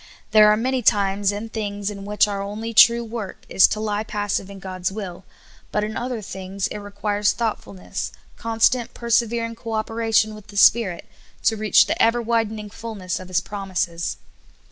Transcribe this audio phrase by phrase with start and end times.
[0.31, 4.03] There are many times and things in which our onl}^ true work is to lie
[4.03, 5.25] pas sive in God's will,
[5.71, 11.05] but in other things it requires thoughtfulness, constant, persevering co operation with the Spirit,
[11.43, 14.17] to reach the ever widening fullness of His promises.